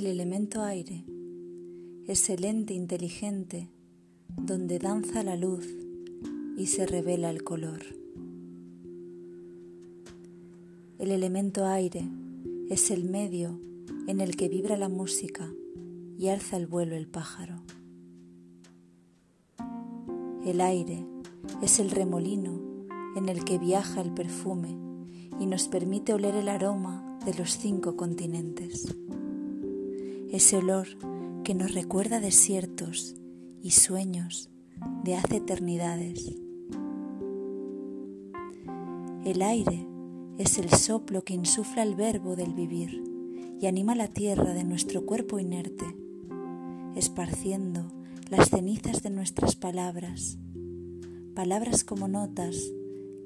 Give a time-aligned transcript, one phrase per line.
[0.00, 1.04] elemento aire
[2.06, 3.68] es el ente inteligente
[4.36, 5.68] donde danza la luz
[6.56, 7.80] y se revela el color.
[10.98, 12.08] El elemento aire
[12.70, 13.60] es el medio
[14.06, 15.52] en el que vibra la música
[16.18, 17.62] y alza el vuelo el pájaro.
[20.46, 21.04] El aire
[21.60, 24.70] es el remolino en el que viaja el perfume
[25.38, 28.86] y nos permite oler el aroma de los cinco continentes.
[30.32, 30.88] Ese olor
[31.44, 33.14] que nos recuerda desiertos
[33.62, 34.48] y sueños
[35.04, 36.34] de hace eternidades.
[39.26, 39.86] El aire
[40.38, 43.04] es el soplo que insufla el verbo del vivir
[43.60, 45.84] y anima la tierra de nuestro cuerpo inerte,
[46.96, 47.92] esparciendo
[48.30, 50.38] las cenizas de nuestras palabras,
[51.34, 52.56] palabras como notas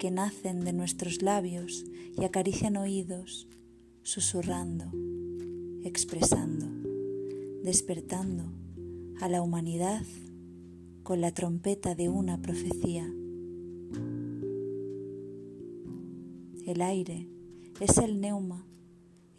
[0.01, 1.85] que nacen de nuestros labios
[2.19, 3.47] y acarician oídos,
[4.03, 4.87] susurrando,
[5.85, 6.76] expresando,
[7.67, 8.45] despertando
[9.21, 10.05] a la humanidad
[11.03, 13.13] con la trompeta de una profecía.
[16.65, 17.27] El aire
[17.81, 18.65] es el neuma,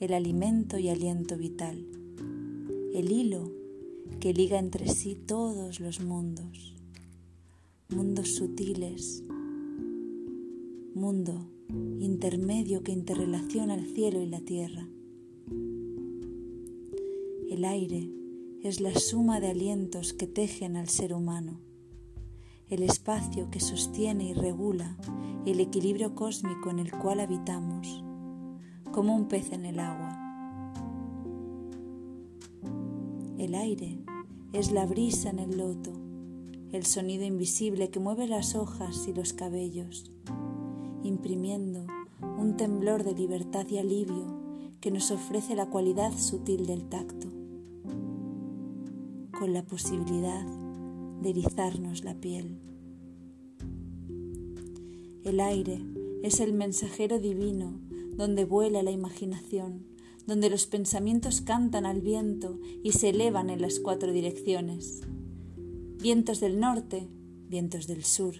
[0.01, 1.87] el alimento y aliento vital,
[2.93, 3.49] el hilo
[4.19, 6.75] que liga entre sí todos los mundos,
[7.87, 9.23] mundos sutiles,
[10.93, 11.47] mundo
[12.01, 14.85] intermedio que interrelaciona el cielo y la tierra.
[17.49, 18.11] El aire
[18.61, 21.61] es la suma de alientos que tejen al ser humano,
[22.67, 24.97] el espacio que sostiene y regula
[25.45, 28.03] el equilibrio cósmico en el cual habitamos,
[28.91, 30.09] como un pez en el agua.
[33.37, 34.03] El aire
[34.51, 35.93] es la brisa en el loto,
[36.73, 40.11] el sonido invisible que mueve las hojas y los cabellos,
[41.01, 41.87] imprimiendo
[42.37, 44.35] un temblor de libertad y alivio
[44.81, 47.36] que nos ofrece la cualidad sutil del tacto
[49.37, 50.45] con la posibilidad
[51.21, 52.59] de erizarnos la piel.
[55.23, 55.81] El aire
[56.23, 57.79] es el mensajero divino
[58.15, 59.85] donde vuela la imaginación,
[60.25, 65.01] donde los pensamientos cantan al viento y se elevan en las cuatro direcciones.
[66.01, 67.07] Vientos del norte,
[67.47, 68.35] vientos del sur,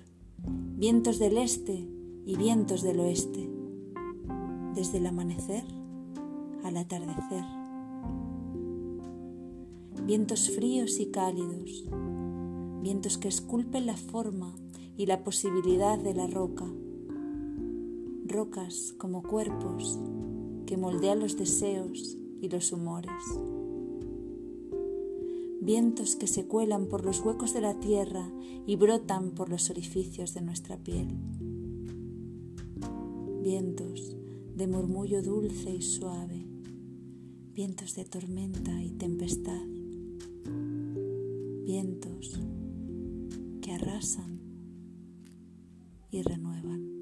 [0.78, 1.88] vientos del este
[2.26, 3.48] y vientos del oeste,
[4.74, 5.64] desde el amanecer
[6.64, 7.57] al atardecer
[10.08, 11.84] vientos fríos y cálidos,
[12.82, 14.56] vientos que esculpen la forma
[14.96, 16.66] y la posibilidad de la roca,
[18.26, 20.00] rocas como cuerpos
[20.66, 23.22] que moldean los deseos y los humores,
[25.60, 28.32] vientos que se cuelan por los huecos de la tierra
[28.66, 31.10] y brotan por los orificios de nuestra piel,
[33.44, 34.16] vientos
[34.56, 36.46] de murmullo dulce y suave,
[37.54, 39.77] vientos de tormenta y tempestad
[41.68, 42.40] vientos
[43.62, 44.40] que arrasan
[46.10, 46.97] y renuevan.